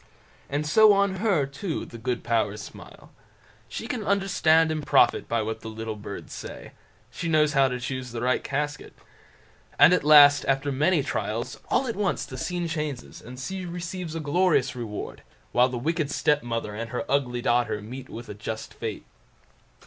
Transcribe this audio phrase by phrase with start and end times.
[0.49, 3.11] And so on her, too, the good powers smile.
[3.69, 6.71] She can understand and profit by what the little birds say;
[7.11, 8.93] she knows how to choose the right casket.
[9.77, 14.15] And at last, after many trials, all at once the scene changes, and she receives
[14.15, 18.73] a glorious reward, while the wicked stepmother and her ugly daughter meet with a just
[18.73, 19.05] fate.